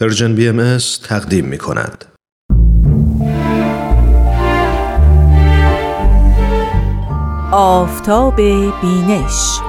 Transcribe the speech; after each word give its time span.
Persian 0.00 0.34
BMS 0.34 0.78
تقدیم 1.08 1.44
می 1.44 1.58
کند. 1.58 2.04
آفتاب 7.52 8.36
بینش. 8.36 9.60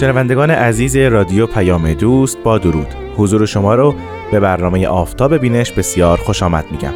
شنوندگان 0.00 0.50
عزیز 0.50 0.96
رادیو 0.96 1.46
پیام 1.46 1.92
دوست 1.94 2.38
با 2.44 2.58
درود. 2.58 2.86
حضور 3.16 3.46
شما 3.46 3.74
رو 3.74 3.94
به 4.32 4.40
برنامه 4.40 4.86
آفتاب 4.86 5.36
بینش 5.36 5.72
بسیار 5.72 6.18
خوش 6.18 6.42
آمد 6.42 6.64
میگم. 6.70 6.94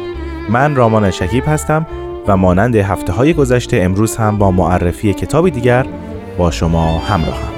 من 0.49 0.75
رامان 0.75 1.11
شکیب 1.11 1.43
هستم 1.47 1.87
و 2.27 2.37
مانند 2.37 2.75
هفته 2.75 3.13
های 3.13 3.33
گذشته 3.33 3.77
امروز 3.77 4.15
هم 4.15 4.37
با 4.37 4.51
معرفی 4.51 5.13
کتابی 5.13 5.51
دیگر 5.51 5.85
با 6.37 6.51
شما 6.51 6.97
همراهم. 6.97 7.54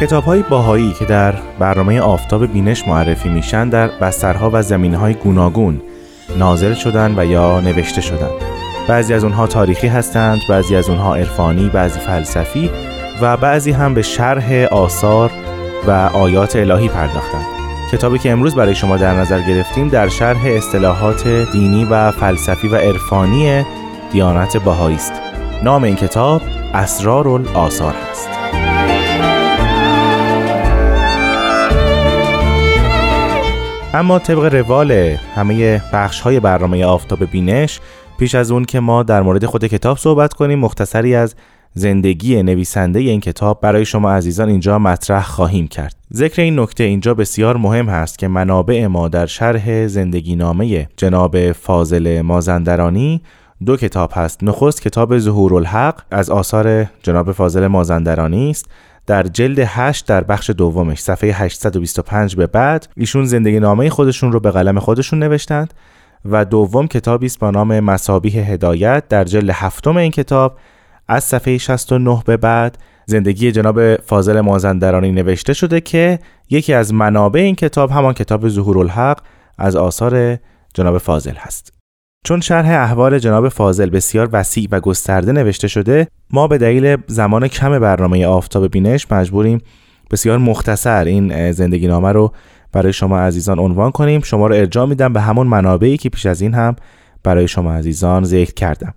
کتاب 0.00 0.24
های 0.24 0.42
باهایی 0.42 0.92
که 0.92 1.04
در 1.04 1.34
برنامه 1.58 2.00
آفتاب 2.00 2.46
بینش 2.46 2.88
معرفی 2.88 3.28
میشن 3.28 3.68
در 3.68 3.88
بسترها 3.88 4.50
و 4.52 4.62
زمین 4.62 4.94
های 4.94 5.14
گوناگون 5.14 5.80
نازل 6.38 6.74
شدن 6.74 7.18
و 7.18 7.24
یا 7.24 7.60
نوشته 7.60 8.00
شدن. 8.00 8.30
بعضی 8.88 9.14
از 9.14 9.24
اونها 9.24 9.46
تاریخی 9.46 9.86
هستند 9.86 10.40
بعضی 10.48 10.76
از 10.76 10.88
اونها 10.88 11.14
عرفانی 11.14 11.68
بعضی 11.68 12.00
فلسفی 12.00 12.70
و 13.22 13.36
بعضی 13.36 13.72
هم 13.72 13.94
به 13.94 14.02
شرح 14.02 14.52
آثار 14.70 15.30
و 15.86 15.90
آیات 15.90 16.56
الهی 16.56 16.88
پرداختند. 16.88 17.46
کتابی 17.92 18.18
که 18.18 18.30
امروز 18.30 18.54
برای 18.54 18.74
شما 18.74 18.96
در 18.96 19.14
نظر 19.14 19.40
گرفتیم 19.40 19.88
در 19.88 20.08
شرح 20.08 20.46
اصطلاحات 20.46 21.28
دینی 21.28 21.84
و 21.84 22.10
فلسفی 22.10 22.68
و 22.68 22.76
عرفانی 22.76 23.64
دیانت 24.12 24.56
باهایی 24.56 24.96
است. 24.96 25.12
نام 25.62 25.84
این 25.84 25.96
کتاب 25.96 26.42
اسرار 26.74 27.28
آثار 27.54 27.94
است 28.10 28.43
اما 33.94 34.18
طبق 34.18 34.54
روال 34.54 34.92
همه 35.34 35.82
بخش 35.92 36.20
های 36.20 36.40
برنامه 36.40 36.84
آفتاب 36.84 37.24
بینش 37.24 37.80
پیش 38.18 38.34
از 38.34 38.50
اون 38.50 38.64
که 38.64 38.80
ما 38.80 39.02
در 39.02 39.22
مورد 39.22 39.46
خود 39.46 39.64
کتاب 39.64 39.98
صحبت 39.98 40.32
کنیم 40.32 40.58
مختصری 40.58 41.14
از 41.14 41.34
زندگی 41.74 42.42
نویسنده 42.42 42.98
این 42.98 43.20
کتاب 43.20 43.60
برای 43.60 43.84
شما 43.84 44.12
عزیزان 44.12 44.48
اینجا 44.48 44.78
مطرح 44.78 45.22
خواهیم 45.22 45.68
کرد. 45.68 45.96
ذکر 46.14 46.42
این 46.42 46.60
نکته 46.60 46.84
اینجا 46.84 47.14
بسیار 47.14 47.56
مهم 47.56 47.88
هست 47.88 48.18
که 48.18 48.28
منابع 48.28 48.86
ما 48.86 49.08
در 49.08 49.26
شرح 49.26 49.86
زندگی 49.86 50.36
نامه 50.36 50.88
جناب 50.96 51.52
فاضل 51.52 52.20
مازندرانی 52.20 53.22
دو 53.66 53.76
کتاب 53.76 54.10
هست. 54.14 54.44
نخست 54.44 54.82
کتاب 54.82 55.18
ظهور 55.18 55.54
الحق 55.54 56.02
از 56.10 56.30
آثار 56.30 56.86
جناب 57.02 57.32
فاضل 57.32 57.66
مازندرانی 57.66 58.50
است. 58.50 58.66
در 59.06 59.22
جلد 59.22 59.58
8 59.58 60.06
در 60.06 60.24
بخش 60.24 60.50
دومش. 60.50 61.00
صفحه 61.00 61.32
825 61.32 62.36
به 62.36 62.46
بعد 62.46 62.88
ایشون 62.96 63.24
زندگی 63.24 63.60
نامه 63.60 63.90
خودشون 63.90 64.32
رو 64.32 64.40
به 64.40 64.50
قلم 64.50 64.78
خودشون 64.78 65.18
نوشتند 65.18 65.74
و 66.24 66.44
دوم 66.44 66.86
کتابی 66.86 67.26
است 67.26 67.38
با 67.38 67.50
نام 67.50 67.80
مسابیح 67.80 68.52
هدایت. 68.52 69.08
در 69.08 69.24
جلد 69.24 69.50
هفتم 69.50 69.96
این 69.96 70.10
کتاب 70.10 70.58
از 71.08 71.24
صفحه 71.24 71.58
69 71.58 72.22
به 72.26 72.36
بعد 72.36 72.78
زندگی 73.06 73.52
جناب 73.52 73.96
فاضل 73.96 74.40
مازندرانی 74.40 75.12
نوشته 75.12 75.52
شده 75.52 75.80
که 75.80 76.18
یکی 76.50 76.74
از 76.74 76.94
منابع 76.94 77.40
این 77.40 77.54
کتاب 77.54 77.90
همان 77.90 78.14
کتاب 78.14 78.48
ظهور 78.48 78.78
الحق 78.78 79.18
از 79.58 79.76
آثار 79.76 80.38
جناب 80.74 80.98
فاضل 80.98 81.34
هست. 81.34 81.83
چون 82.26 82.40
شرح 82.40 82.70
احوال 82.70 83.18
جناب 83.18 83.48
فاضل 83.48 83.90
بسیار 83.90 84.28
وسیع 84.32 84.68
و 84.70 84.80
گسترده 84.80 85.32
نوشته 85.32 85.68
شده 85.68 86.08
ما 86.30 86.48
به 86.48 86.58
دلیل 86.58 86.96
زمان 87.06 87.48
کم 87.48 87.78
برنامه 87.78 88.26
آفتاب 88.26 88.66
بینش 88.66 89.12
مجبوریم 89.12 89.60
بسیار 90.10 90.38
مختصر 90.38 91.04
این 91.04 91.52
زندگی 91.52 91.86
نامه 91.86 92.12
رو 92.12 92.32
برای 92.72 92.92
شما 92.92 93.18
عزیزان 93.18 93.58
عنوان 93.58 93.90
کنیم. 93.90 94.20
شما 94.20 94.46
رو 94.46 94.54
ارجاع 94.54 94.86
میدم 94.86 95.12
به 95.12 95.20
همون 95.20 95.46
منابعی 95.46 95.96
که 95.96 96.08
پیش 96.08 96.26
از 96.26 96.40
این 96.40 96.54
هم 96.54 96.76
برای 97.22 97.48
شما 97.48 97.72
عزیزان 97.72 98.24
ذکر 98.24 98.54
کردم. 98.54 98.94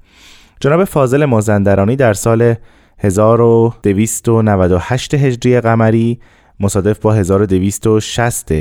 جناب 0.60 0.84
فاضل 0.84 1.26
مازندرانی 1.26 1.96
در 1.96 2.14
سال 2.14 2.56
1298 3.00 5.14
هجری 5.14 5.62
قمری 5.62 6.20
مصادف 6.60 7.00
با 7.00 7.14
1260 7.14 8.52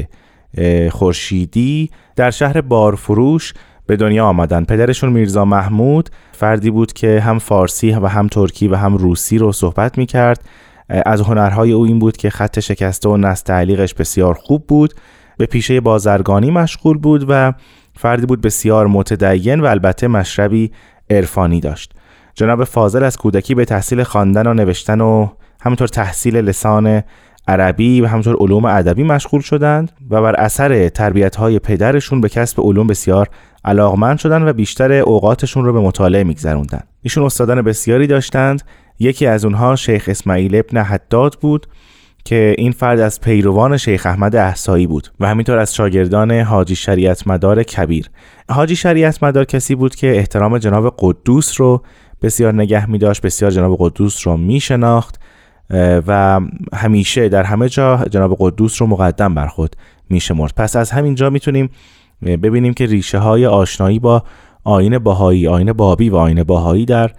خورشیدی 0.91 1.91
در 2.17 2.31
شهر 2.31 2.61
بارفروش 2.61 3.55
به 3.87 3.97
دنیا 3.97 4.27
آمدن. 4.27 4.65
پدرشون 4.65 5.13
میرزا 5.13 5.45
محمود 5.45 6.11
فردی 6.33 6.71
بود 6.71 6.93
که 6.93 7.21
هم 7.21 7.39
فارسی 7.39 7.91
و 7.91 8.07
هم 8.07 8.29
ترکی 8.29 8.69
و 8.69 8.75
هم 8.75 8.97
روسی 8.97 9.39
رو 9.39 9.53
صحبت 9.53 9.99
می‌کرد. 9.99 10.45
از 10.89 11.21
هنرهای 11.21 11.73
او 11.73 11.85
این 11.85 11.99
بود 11.99 12.17
که 12.17 12.31
خط 12.31 12.61
شکسته 12.61 13.09
و 13.09 13.17
نستعلیقش 13.17 13.95
بسیار 13.95 14.35
خوب 14.35 14.67
بود. 14.67 14.95
به 15.39 15.47
پیشه 15.47 15.81
بازرگانی 15.81 16.51
مشغول 16.51 16.99
بود 16.99 17.25
و 17.29 17.53
فردی 17.97 18.27
بود 18.27 18.41
بسیار 18.41 18.87
متدین 18.87 19.61
و 19.61 19.67
البته 19.67 20.09
مشربی 20.09 20.73
عرفانی 21.11 21.61
داشت. 21.61 21.93
جناب 22.35 22.65
فاضل 22.65 23.03
از 23.03 23.17
کودکی 23.17 23.55
به 23.55 23.65
تحصیل 23.65 24.03
خواندن 24.03 24.47
و 24.47 24.55
نوشتن 24.55 25.01
و 25.01 25.29
همینطور 25.61 25.89
تحصیل 25.89 26.37
لسان 26.37 27.03
عربی 27.49 28.01
و 28.01 28.07
همینطور 28.07 28.37
علوم 28.41 28.65
ادبی 28.65 29.03
مشغول 29.03 29.41
شدند 29.41 29.93
و 30.11 30.23
بر 30.23 30.35
اثر 30.35 30.89
تربیت 30.89 31.37
های 31.37 31.59
پدرشون 31.59 32.21
به 32.21 32.29
کسب 32.29 32.61
علوم 32.61 32.87
بسیار 32.87 33.29
علاقمند 33.65 34.19
شدن 34.19 34.49
و 34.49 34.53
بیشتر 34.53 34.93
اوقاتشون 34.93 35.65
رو 35.65 35.73
به 35.73 35.81
مطالعه 35.81 36.25
میگذروندن 36.25 36.81
ایشون 37.03 37.25
استادان 37.25 37.63
بسیاری 37.63 38.07
داشتند. 38.07 38.63
یکی 38.99 39.27
از 39.27 39.45
اونها 39.45 39.77
شیخ 39.77 40.05
اسماعیل 40.09 40.57
ابن 40.57 40.83
حداد 40.83 41.39
بود 41.41 41.67
که 42.25 42.55
این 42.59 42.73
فرد 42.73 43.01
از 43.01 43.21
پیروان 43.21 43.77
شیخ 43.77 44.07
احمد 44.07 44.37
احسایی 44.37 44.87
بود 44.87 45.09
و 45.21 45.29
همینطور 45.29 45.59
از 45.59 45.75
شاگردان 45.75 46.31
حاجی 46.31 46.77
شریعت 46.77 47.27
مدار 47.27 47.63
کبیر. 47.63 48.11
حاجی 48.51 48.77
شریعت 48.77 49.23
مدار 49.23 49.45
کسی 49.45 49.75
بود 49.75 49.95
که 49.95 50.17
احترام 50.17 50.59
جناب 50.59 50.95
قدوس 50.99 51.61
رو 51.61 51.83
بسیار 52.23 52.55
نگه 52.55 52.91
می 52.91 52.99
داشت 52.99 53.23
بسیار 53.23 53.51
جناب 53.51 53.77
قدوس 53.81 54.27
رو 54.27 54.37
می 54.37 54.61
شناخت 54.61 55.21
و 55.71 56.41
همیشه 56.75 57.29
در 57.29 57.43
همه 57.43 57.69
جا 57.69 58.05
جناب 58.11 58.37
قدوس 58.41 58.83
رو 58.83 58.87
مقدم 58.89 59.35
بر 59.35 59.47
خود 59.47 59.77
می 60.11 60.21
شمرد 60.21 60.53
پس 60.57 60.77
از 60.77 60.91
همین 60.91 61.15
جا 61.15 61.31
می‌تونیم 61.31 61.71
ببینیم 62.23 62.75
که 62.75 62.87
ریشه 62.87 63.19
های 63.19 63.47
آشنایی 63.47 63.99
با 63.99 64.23
آین 64.65 64.99
باهایی 64.99 65.49
آین 65.49 65.73
بابی 65.73 66.11
و 66.11 66.17
آین 66.17 66.43
باهایی 66.43 66.85
در 66.85 67.11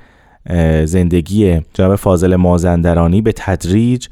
زندگی 0.85 1.61
جناب 1.73 1.95
فاضل 1.95 2.35
مازندرانی 2.35 3.21
به 3.21 3.31
تدریج 3.31 4.07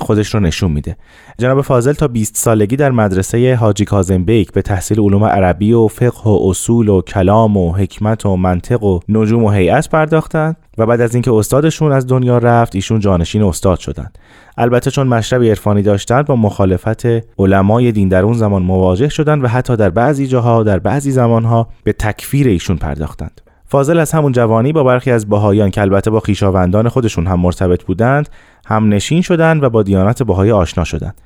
خودش 0.00 0.34
رو 0.34 0.40
نشون 0.40 0.70
میده. 0.70 0.96
جناب 1.38 1.60
فاضل 1.60 1.92
تا 1.92 2.08
20 2.08 2.36
سالگی 2.36 2.76
در 2.76 2.90
مدرسه 2.90 3.54
حاجی 3.54 3.84
کازم 3.84 4.24
بیک 4.24 4.52
به 4.52 4.62
تحصیل 4.62 5.00
علوم 5.00 5.24
عربی 5.24 5.72
و 5.72 5.88
فقه 5.88 6.30
و 6.30 6.38
اصول 6.42 6.88
و 6.88 7.00
کلام 7.00 7.56
و 7.56 7.72
حکمت 7.72 8.26
و 8.26 8.36
منطق 8.36 8.82
و 8.82 9.00
نجوم 9.08 9.44
و 9.44 9.50
هیئت 9.50 9.88
پرداختند 9.88 10.56
و 10.78 10.86
بعد 10.86 11.00
از 11.00 11.14
اینکه 11.14 11.32
استادشون 11.32 11.92
از 11.92 12.06
دنیا 12.06 12.38
رفت 12.38 12.74
ایشون 12.74 13.00
جانشین 13.00 13.42
استاد 13.42 13.78
شدند 13.78 14.18
البته 14.58 14.90
چون 14.90 15.06
مشرب 15.06 15.42
عرفانی 15.42 15.82
داشتند 15.82 16.26
با 16.26 16.36
مخالفت 16.36 17.06
علمای 17.38 17.92
دین 17.92 18.08
در 18.08 18.22
اون 18.22 18.34
زمان 18.34 18.62
مواجه 18.62 19.08
شدند 19.08 19.44
و 19.44 19.48
حتی 19.48 19.76
در 19.76 19.90
بعضی 19.90 20.26
جاها 20.26 20.62
در 20.62 20.78
بعضی 20.78 21.10
زمانها 21.10 21.68
به 21.84 21.92
تکفیر 21.92 22.48
ایشون 22.48 22.76
پرداختند. 22.76 23.40
فاضل 23.68 23.98
از 23.98 24.12
همون 24.12 24.32
جوانی 24.32 24.72
با 24.72 24.84
برخی 24.84 25.10
از 25.10 25.28
باهایان 25.28 25.70
که 25.70 25.80
البته 25.80 26.10
با 26.10 26.20
خیشاوندان 26.20 26.88
خودشون 26.88 27.26
هم 27.26 27.40
مرتبط 27.40 27.84
بودند 27.84 28.28
هم 28.66 28.88
نشین 28.88 29.22
شدند 29.22 29.62
و 29.62 29.70
با 29.70 29.82
دیانت 29.82 30.22
باهایی 30.22 30.50
آشنا 30.50 30.84
شدند. 30.84 31.20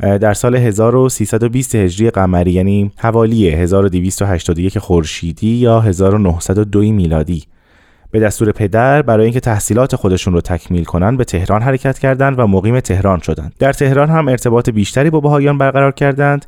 در 0.00 0.34
سال 0.34 0.56
1320 0.56 1.74
هجری 1.74 2.10
قمری 2.10 2.52
یعنی 2.52 2.92
حوالی 2.96 3.48
1281 3.48 4.78
خورشیدی 4.78 5.54
یا 5.54 5.80
1902 5.80 6.80
میلادی. 6.80 7.44
به 8.10 8.20
دستور 8.20 8.52
پدر 8.52 9.02
برای 9.02 9.24
اینکه 9.24 9.40
تحصیلات 9.40 9.96
خودشون 9.96 10.34
رو 10.34 10.40
تکمیل 10.40 10.84
کنند 10.84 11.18
به 11.18 11.24
تهران 11.24 11.62
حرکت 11.62 11.98
کردند 11.98 12.38
و 12.38 12.46
مقیم 12.46 12.80
تهران 12.80 13.20
شدند. 13.20 13.52
در 13.58 13.72
تهران 13.72 14.10
هم 14.10 14.28
ارتباط 14.28 14.70
بیشتری 14.70 15.10
با 15.10 15.20
بهایان 15.20 15.58
برقرار 15.58 15.92
کردند 15.92 16.46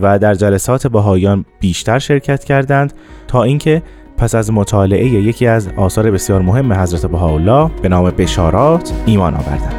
و 0.00 0.18
در 0.18 0.34
جلسات 0.34 0.86
بهایان 0.86 1.44
بیشتر 1.60 1.98
شرکت 1.98 2.44
کردند 2.44 2.92
تا 3.28 3.42
اینکه 3.42 3.82
پس 4.20 4.34
از 4.34 4.52
مطالعه 4.52 5.06
یکی 5.06 5.46
از 5.46 5.68
آثار 5.76 6.10
بسیار 6.10 6.42
مهم 6.42 6.72
حضرت 6.72 7.06
بهاءالله 7.06 7.70
به 7.82 7.88
نام 7.88 8.10
بشارات 8.10 8.92
ایمان 9.06 9.34
آوردند. 9.34 9.74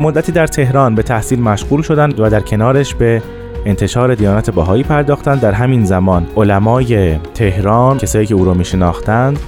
مدتی 0.00 0.32
در 0.32 0.46
تهران 0.46 0.94
به 0.94 1.02
تحصیل 1.02 1.40
مشغول 1.40 1.82
شدند 1.82 2.20
و 2.20 2.28
در 2.28 2.40
کنارش 2.40 2.94
به 2.94 3.22
انتشار 3.66 4.14
دیانت 4.14 4.50
باهایی 4.50 4.82
پرداختند. 4.82 5.40
در 5.40 5.52
همین 5.52 5.84
زمان 5.84 6.26
علمای 6.36 7.16
تهران 7.16 7.98
کسایی 7.98 8.26
که 8.26 8.34
او 8.34 8.44
را 8.44 8.54
میشناختند 8.54 9.38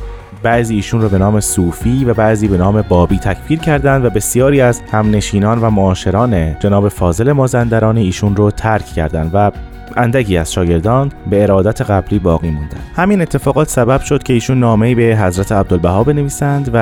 بعضی 0.43 0.75
ایشون 0.75 1.01
رو 1.01 1.09
به 1.09 1.19
نام 1.19 1.41
صوفی 1.41 2.05
و 2.05 2.15
بعضی 2.15 2.49
به 2.49 2.57
نام 2.57 2.83
بابی 2.83 3.19
تکفیر 3.19 3.59
کردند 3.59 4.05
و 4.05 4.11
بسیاری 4.11 4.61
از 4.61 4.83
همنشینان 4.93 5.61
و 5.61 5.71
معاشران 5.71 6.59
جناب 6.59 6.89
فاضل 6.89 7.33
مازندرانی 7.33 8.03
ایشون 8.03 8.37
رو 8.37 8.51
ترک 8.51 8.87
کردند 8.87 9.31
و 9.35 9.51
اندکی 9.97 10.37
از 10.37 10.53
شاگردان 10.53 11.13
به 11.31 11.43
ارادت 11.43 11.83
قبلی 11.83 12.19
باقی 12.19 12.51
موندند. 12.51 12.81
همین 12.97 13.21
اتفاقات 13.23 13.69
سبب 13.69 14.01
شد 14.01 14.23
که 14.23 14.33
ایشون 14.33 14.61
نامه‌ای 14.61 14.95
به 14.95 15.19
حضرت 15.21 15.53
عبدالبها 15.53 16.05
بنویسند 16.05 16.71
و 16.75 16.77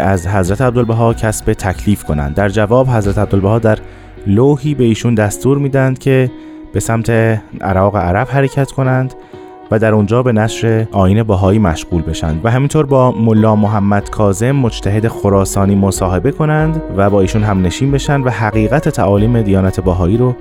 از 0.00 0.26
حضرت 0.26 0.60
عبدالبها 0.60 1.14
کسب 1.14 1.52
تکلیف 1.52 2.04
کنند. 2.04 2.34
در 2.34 2.48
جواب 2.48 2.88
حضرت 2.88 3.18
عبدالبها 3.18 3.58
در 3.58 3.78
لوحی 4.26 4.74
به 4.74 4.84
ایشون 4.84 5.14
دستور 5.14 5.58
میدند 5.58 5.98
که 5.98 6.30
به 6.72 6.80
سمت 6.80 7.10
عراق 7.60 7.96
عرب 7.96 8.28
حرکت 8.30 8.70
کنند 8.70 9.14
و 9.74 9.78
در 9.78 9.94
اونجا 9.94 10.22
به 10.22 10.32
نشر 10.32 10.86
آین 10.92 11.22
باهایی 11.22 11.58
مشغول 11.58 12.02
بشند 12.02 12.40
و 12.44 12.50
همینطور 12.50 12.86
با 12.86 13.12
ملا 13.12 13.56
محمد 13.56 14.10
کاظم 14.10 14.52
مجتهد 14.52 15.08
خراسانی 15.08 15.74
مصاحبه 15.74 16.30
کنند 16.30 16.82
و 16.96 17.10
با 17.10 17.20
ایشون 17.20 17.42
هم 17.42 17.62
نشین 17.62 17.90
بشن 17.90 18.20
و 18.20 18.30
حقیقت 18.30 18.88
تعالیم 18.88 19.42
دیانت 19.42 19.80
باهایی 19.80 20.16
رو 20.16 20.34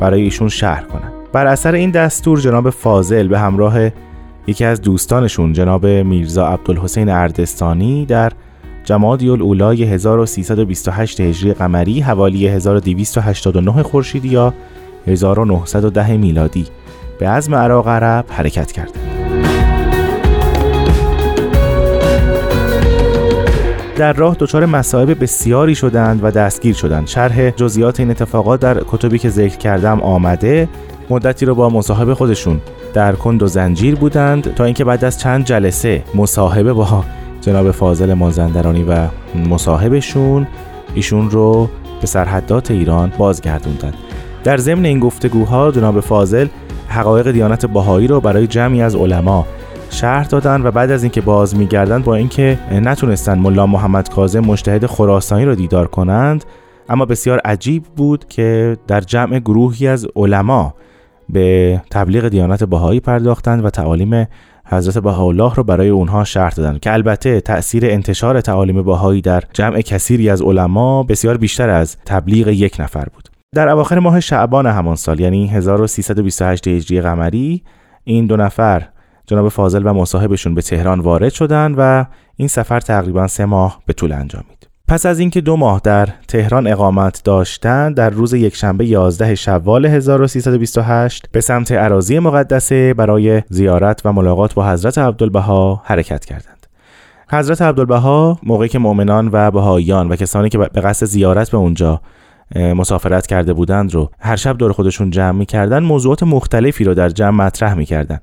برای 0.00 0.22
ایشون 0.22 0.48
شهر 0.48 0.82
کنند. 0.82 1.12
بر 1.32 1.46
اثر 1.46 1.74
این 1.74 1.90
دستور 1.90 2.40
جناب 2.40 2.70
فاضل 2.70 3.28
به 3.28 3.38
همراه 3.38 3.90
یکی 4.46 4.64
از 4.64 4.82
دوستانشون 4.82 5.52
جناب 5.52 5.86
میرزا 5.86 6.46
عبدالحسین 6.46 7.08
اردستانی 7.08 8.06
در 8.06 8.32
جمادی 8.84 9.28
الاولای 9.28 9.84
1328 9.84 11.20
هجری 11.20 11.52
قمری 11.52 12.00
حوالی 12.00 12.48
1289 12.48 13.82
خورشیدی 13.82 14.28
یا 14.28 14.54
1910 15.06 16.16
میلادی 16.16 16.66
به 17.18 17.28
عزم 17.28 17.54
عراق 17.54 17.88
عرب 17.88 18.24
حرکت 18.28 18.72
کردند. 18.72 19.08
در 23.96 24.12
راه 24.12 24.36
دچار 24.38 24.66
مصائب 24.66 25.22
بسیاری 25.22 25.74
شدند 25.74 26.20
و 26.24 26.30
دستگیر 26.30 26.74
شدند. 26.74 27.06
شرح 27.06 27.50
جزئیات 27.50 28.00
این 28.00 28.10
اتفاقات 28.10 28.60
در 28.60 28.82
کتبی 28.86 29.18
که 29.18 29.28
ذکر 29.28 29.56
کردم 29.56 30.00
آمده. 30.00 30.68
مدتی 31.10 31.46
رو 31.46 31.54
با 31.54 31.70
مصاحبه 31.70 32.14
خودشون 32.14 32.60
در 32.94 33.12
کند 33.12 33.42
و 33.42 33.46
زنجیر 33.46 33.94
بودند 33.94 34.54
تا 34.54 34.64
اینکه 34.64 34.84
بعد 34.84 35.04
از 35.04 35.20
چند 35.20 35.44
جلسه 35.44 36.04
مصاحبه 36.14 36.72
با 36.72 37.04
جناب 37.40 37.70
فاضل 37.70 38.14
مازندرانی 38.14 38.82
و 38.82 39.06
مصاحبشون 39.48 40.46
ایشون 40.94 41.30
رو 41.30 41.70
به 42.00 42.06
سرحدات 42.06 42.70
ایران 42.70 43.12
بازگردوندند. 43.18 43.94
در 44.44 44.56
ضمن 44.56 44.84
این 44.84 45.00
گفتگوها 45.00 45.70
جناب 45.70 46.00
فاضل 46.00 46.46
حقایق 46.98 47.30
دیانت 47.30 47.66
باهایی 47.66 48.06
رو 48.06 48.20
برای 48.20 48.46
جمعی 48.46 48.82
از 48.82 48.96
علما 48.96 49.46
شرح 49.90 50.26
دادن 50.26 50.62
و 50.62 50.70
بعد 50.70 50.90
از 50.90 51.02
اینکه 51.02 51.20
باز 51.20 51.56
میگردند 51.56 52.04
با 52.04 52.14
اینکه 52.14 52.58
نتونستن 52.72 53.38
ملا 53.38 53.66
محمد 53.66 54.08
کاظم 54.08 54.40
مجتهد 54.40 54.86
خراسانی 54.86 55.44
رو 55.44 55.54
دیدار 55.54 55.86
کنند 55.86 56.44
اما 56.88 57.04
بسیار 57.04 57.38
عجیب 57.38 57.82
بود 57.96 58.28
که 58.28 58.76
در 58.86 59.00
جمع 59.00 59.38
گروهی 59.38 59.88
از 59.88 60.06
علما 60.16 60.74
به 61.28 61.80
تبلیغ 61.90 62.28
دیانت 62.28 62.64
باهایی 62.64 63.00
پرداختند 63.00 63.64
و 63.64 63.70
تعالیم 63.70 64.26
حضرت 64.64 64.98
بهاءالله 64.98 65.54
رو 65.54 65.62
برای 65.64 65.88
اونها 65.88 66.24
شرح 66.24 66.54
دادن 66.54 66.78
که 66.78 66.92
البته 66.92 67.40
تأثیر 67.40 67.86
انتشار 67.86 68.40
تعالیم 68.40 68.82
باهایی 68.82 69.20
در 69.20 69.44
جمع 69.52 69.80
کثیری 69.80 70.30
از 70.30 70.42
علما 70.42 71.02
بسیار 71.02 71.36
بیشتر 71.36 71.70
از 71.70 71.96
تبلیغ 72.06 72.48
یک 72.48 72.76
نفر 72.80 73.04
بود. 73.14 73.37
در 73.54 73.68
اواخر 73.68 73.98
ماه 73.98 74.20
شعبان 74.20 74.66
همان 74.66 74.96
سال 74.96 75.20
یعنی 75.20 75.46
1328 75.46 76.68
هجری 76.68 77.00
قمری 77.00 77.62
این 78.04 78.26
دو 78.26 78.36
نفر 78.36 78.88
جناب 79.26 79.48
فاضل 79.48 79.82
و 79.86 79.92
مصاحبشون 79.92 80.54
به 80.54 80.62
تهران 80.62 81.00
وارد 81.00 81.32
شدند 81.32 81.74
و 81.78 82.06
این 82.36 82.48
سفر 82.48 82.80
تقریبا 82.80 83.26
سه 83.26 83.44
ماه 83.44 83.82
به 83.86 83.92
طول 83.92 84.12
انجامید. 84.12 84.68
پس 84.88 85.06
از 85.06 85.18
اینکه 85.18 85.40
دو 85.40 85.56
ماه 85.56 85.80
در 85.84 86.08
تهران 86.28 86.66
اقامت 86.66 87.20
داشتند 87.24 87.96
در 87.96 88.10
روز 88.10 88.32
یکشنبه 88.32 88.86
11 88.86 89.34
شوال 89.34 89.86
1328 89.86 91.26
به 91.32 91.40
سمت 91.40 91.72
عراضی 91.72 92.18
مقدسه 92.18 92.94
برای 92.94 93.42
زیارت 93.48 94.02
و 94.04 94.12
ملاقات 94.12 94.54
با 94.54 94.70
حضرت 94.70 94.98
عبدالبها 94.98 95.82
حرکت 95.84 96.24
کردند. 96.24 96.66
حضرت 97.30 97.62
عبدالبها 97.62 98.38
موقعی 98.42 98.68
که 98.68 98.78
مؤمنان 98.78 99.30
و 99.32 99.50
بهاییان 99.50 100.08
و 100.08 100.16
کسانی 100.16 100.48
که 100.48 100.58
به 100.58 100.80
قصد 100.80 101.06
زیارت 101.06 101.50
به 101.50 101.56
اونجا 101.56 102.00
مسافرت 102.56 103.26
کرده 103.26 103.52
بودند 103.52 103.94
رو 103.94 104.10
هر 104.18 104.36
شب 104.36 104.58
دور 104.58 104.72
خودشون 104.72 105.10
جمع 105.10 105.38
می‌کردن 105.38 105.82
موضوعات 105.82 106.22
مختلفی 106.22 106.84
رو 106.84 106.94
در 106.94 107.08
جمع 107.08 107.30
مطرح 107.30 107.74
می‌کردن. 107.74 108.18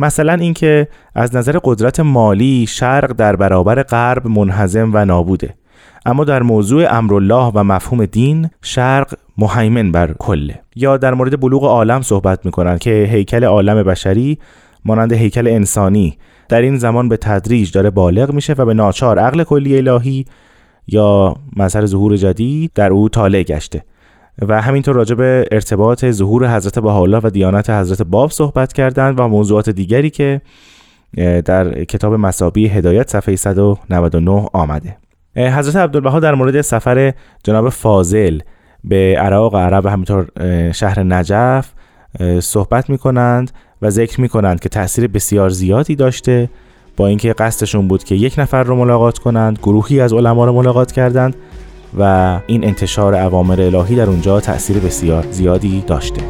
مثلا 0.00 0.32
اینکه 0.32 0.88
از 1.14 1.36
نظر 1.36 1.58
قدرت 1.64 2.00
مالی 2.00 2.66
شرق 2.68 3.12
در 3.12 3.36
برابر 3.36 3.82
غرب 3.82 4.26
منحزم 4.26 4.90
و 4.94 5.04
نابوده. 5.04 5.54
اما 6.06 6.24
در 6.24 6.42
موضوع 6.42 6.94
امرالله 6.96 7.52
و 7.54 7.64
مفهوم 7.64 8.04
دین 8.04 8.50
شرق 8.62 9.14
مهیمن 9.38 9.92
بر 9.92 10.12
کله. 10.18 10.60
یا 10.76 10.96
در 10.96 11.14
مورد 11.14 11.40
بلوغ 11.40 11.64
عالم 11.64 12.02
صحبت 12.02 12.46
می‌کنن 12.46 12.78
که 12.78 13.08
هیکل 13.10 13.44
عالم 13.44 13.82
بشری 13.82 14.38
مانند 14.84 15.12
هیکل 15.12 15.46
انسانی 15.46 16.18
در 16.48 16.62
این 16.62 16.76
زمان 16.76 17.08
به 17.08 17.16
تدریج 17.16 17.72
داره 17.72 17.90
بالغ 17.90 18.32
میشه 18.32 18.52
و 18.52 18.64
به 18.64 18.74
ناچار 18.74 19.18
عقل 19.18 19.44
کلی 19.44 19.76
الهی 19.76 20.24
یا 20.92 21.36
مظهر 21.56 21.86
ظهور 21.86 22.16
جدید 22.16 22.70
در 22.74 22.90
او 22.90 23.08
طالع 23.08 23.42
گشته. 23.42 23.84
و 24.48 24.62
همینطور 24.62 24.94
راجع 24.94 25.14
به 25.14 25.48
ارتباط 25.52 26.10
ظهور 26.10 26.56
حضرت 26.56 26.78
بهاءالله 26.78 27.20
و 27.22 27.30
دیانت 27.30 27.70
حضرت 27.70 28.02
باب 28.02 28.30
صحبت 28.30 28.72
کردند 28.72 29.20
و 29.20 29.28
موضوعات 29.28 29.70
دیگری 29.70 30.10
که 30.10 30.40
در 31.44 31.84
کتاب 31.84 32.14
مسابی 32.14 32.68
هدایت 32.68 33.10
صفحه 33.10 33.36
199 33.36 34.46
آمده. 34.52 34.96
حضرت 35.36 35.76
عبدالبها 35.76 36.20
در 36.20 36.34
مورد 36.34 36.60
سفر 36.60 37.12
جناب 37.44 37.68
فاضل 37.68 38.40
به 38.84 39.16
عراق 39.18 39.56
عرب 39.56 39.84
و 39.84 39.88
همینطور 39.88 40.26
شهر 40.72 41.02
نجف 41.02 41.72
صحبت 42.40 42.90
می 42.90 42.98
کنند 42.98 43.50
و 43.82 43.90
ذکر 43.90 44.20
می 44.20 44.28
کنند 44.28 44.60
که 44.60 44.68
تاثیر 44.68 45.06
بسیار 45.06 45.48
زیادی 45.48 45.96
داشته 45.96 46.50
با 47.00 47.06
اینکه 47.06 47.32
قصدشون 47.32 47.88
بود 47.88 48.04
که 48.04 48.14
یک 48.14 48.34
نفر 48.38 48.62
رو 48.62 48.76
ملاقات 48.76 49.18
کنند 49.18 49.58
گروهی 49.62 50.00
از 50.00 50.12
علما 50.12 50.44
رو 50.44 50.52
ملاقات 50.52 50.92
کردند 50.92 51.36
و 51.98 52.38
این 52.46 52.64
انتشار 52.64 53.14
اوامر 53.14 53.60
الهی 53.60 53.96
در 53.96 54.06
اونجا 54.06 54.40
تاثیر 54.40 54.78
بسیار 54.78 55.26
زیادی 55.30 55.84
داشته. 55.86 56.20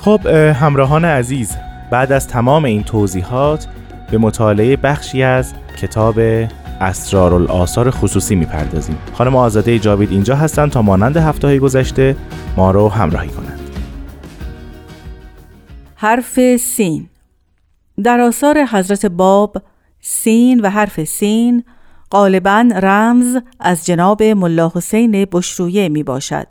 خب 0.00 0.26
همراهان 0.26 1.04
عزیز 1.04 1.56
بعد 1.90 2.12
از 2.12 2.28
تمام 2.28 2.64
این 2.64 2.82
توضیحات 2.82 3.66
به 4.10 4.18
مطالعه 4.18 4.76
بخشی 4.76 5.22
از 5.22 5.54
کتاب 5.76 6.20
اسرارالآثار 6.80 7.90
خصوصی 7.90 8.34
می‌پردازیم. 8.34 8.98
خانم 9.14 9.36
آزاده 9.36 9.78
جاوید 9.78 10.10
اینجا 10.10 10.36
هستن 10.36 10.68
تا 10.68 10.82
مانند 10.82 11.16
هفته 11.16 11.58
گذشته 11.58 12.16
ما 12.56 12.70
رو 12.70 12.88
همراهی 12.88 13.28
کنند. 13.28 13.60
حرف 15.94 16.56
سین. 16.56 17.08
در 18.04 18.20
آثار 18.20 18.64
حضرت 18.64 19.06
باب 19.06 19.56
سین 20.00 20.60
و 20.60 20.70
حرف 20.70 21.04
سین 21.04 21.64
غالبا 22.10 22.68
رمز 22.82 23.38
از 23.60 23.86
جناب 23.86 24.22
ملا 24.22 24.72
حسین 24.74 25.26
بشرویه 25.32 25.88
می 25.88 26.02
باشد. 26.02 26.46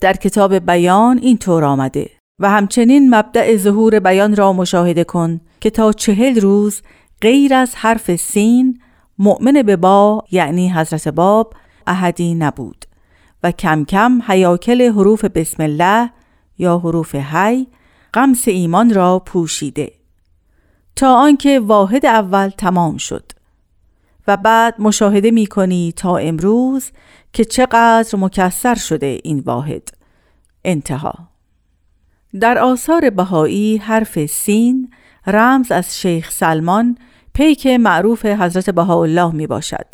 در 0.00 0.12
کتاب 0.12 0.54
بیان 0.54 1.18
این 1.18 1.38
طور 1.38 1.64
آمده 1.64 2.10
و 2.38 2.50
همچنین 2.50 3.14
مبدع 3.14 3.56
ظهور 3.56 4.00
بیان 4.00 4.36
را 4.36 4.52
مشاهده 4.52 5.04
کن 5.04 5.40
که 5.60 5.70
تا 5.70 5.92
چهل 5.92 6.40
روز 6.40 6.82
غیر 7.20 7.54
از 7.54 7.74
حرف 7.76 8.16
سین 8.16 8.80
مؤمن 9.18 9.62
به 9.62 9.76
با 9.76 10.24
یعنی 10.30 10.72
حضرت 10.72 11.08
باب 11.08 11.54
احدی 11.86 12.34
نبود 12.34 12.84
و 13.42 13.50
کم 13.50 13.84
کم 13.84 14.22
حیاکل 14.26 14.82
حروف 14.82 15.24
بسم 15.24 15.62
الله 15.62 16.10
یا 16.58 16.78
حروف 16.78 17.14
هی 17.14 17.66
قمس 18.12 18.48
ایمان 18.48 18.94
را 18.94 19.18
پوشیده 19.18 19.92
تا 20.96 21.14
آنکه 21.14 21.60
واحد 21.60 22.06
اول 22.06 22.48
تمام 22.48 22.96
شد 22.96 23.32
و 24.28 24.36
بعد 24.36 24.80
مشاهده 24.80 25.30
می 25.30 25.46
کنی 25.46 25.92
تا 25.96 26.16
امروز 26.16 26.90
که 27.32 27.44
چقدر 27.44 28.18
مکسر 28.18 28.74
شده 28.74 29.20
این 29.24 29.38
واحد. 29.40 29.88
انتها. 30.64 31.14
در 32.40 32.58
آثار 32.58 33.10
بهایی 33.10 33.76
حرف 33.76 34.26
سین 34.26 34.90
رمز 35.26 35.72
از 35.72 36.00
شیخ 36.00 36.30
سلمان 36.30 36.98
پیک 37.38 37.66
معروف 37.66 38.26
حضرت 38.26 38.70
بهاءالله 38.70 39.34
می 39.34 39.46
باشد. 39.46 39.86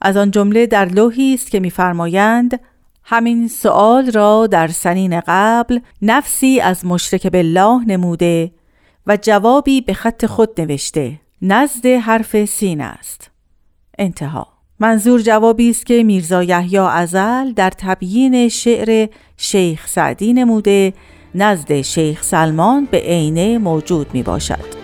از 0.00 0.16
آن 0.16 0.30
جمله 0.30 0.66
در 0.66 0.84
لوحی 0.84 1.34
است 1.34 1.50
که 1.50 1.60
میفرمایند 1.60 2.60
همین 3.04 3.48
سؤال 3.48 4.10
را 4.10 4.46
در 4.46 4.68
سنین 4.68 5.20
قبل 5.26 5.80
نفسی 6.02 6.60
از 6.60 6.86
مشرک 6.86 7.26
بالله 7.26 7.84
نموده 7.86 8.50
و 9.06 9.18
جوابی 9.22 9.80
به 9.80 9.94
خط 9.94 10.26
خود 10.26 10.60
نوشته. 10.60 11.20
نزد 11.42 11.86
حرف 11.86 12.44
سین 12.44 12.80
است. 12.80 13.30
انتها. 13.98 14.48
منظور 14.80 15.20
جوابی 15.20 15.70
است 15.70 15.86
که 15.86 16.02
میرزا 16.02 16.42
یحیی 16.42 16.78
ازل 16.78 17.52
در 17.52 17.70
تبیین 17.70 18.48
شعر 18.48 19.08
شیخ 19.36 19.86
سعدی 19.86 20.32
نموده 20.32 20.92
نزد 21.34 21.80
شیخ 21.80 22.22
سلمان 22.22 22.88
به 22.90 22.98
عینه 22.98 23.58
موجود 23.58 24.06
می 24.14 24.22
باشد. 24.22 24.77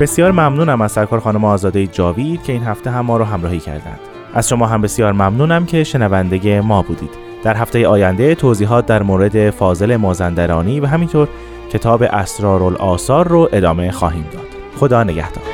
بسیار 0.00 0.32
ممنونم 0.32 0.80
از 0.80 0.92
سرکار 0.92 1.20
خانم 1.20 1.44
آزاده 1.44 1.86
جاوید 1.86 2.42
که 2.42 2.52
این 2.52 2.62
هفته 2.62 2.90
هم 2.90 3.00
ما 3.00 3.16
رو 3.16 3.24
همراهی 3.24 3.58
کردند. 3.58 3.98
از 4.34 4.48
شما 4.48 4.66
هم 4.66 4.82
بسیار 4.82 5.12
ممنونم 5.12 5.66
که 5.66 5.84
شنونده 5.84 6.60
ما 6.60 6.82
بودید. 6.82 7.10
در 7.42 7.56
هفته 7.56 7.88
آینده 7.88 8.34
توضیحات 8.34 8.86
در 8.86 9.02
مورد 9.02 9.50
فاضل 9.50 9.96
مازندرانی 9.96 10.80
و 10.80 10.86
همینطور 10.86 11.28
کتاب 11.72 12.02
اسرارالآثار 12.02 13.28
رو 13.28 13.48
ادامه 13.52 13.90
خواهیم 13.90 14.24
داد. 14.32 14.46
خدا 14.76 15.04
نگهدار. 15.04 15.53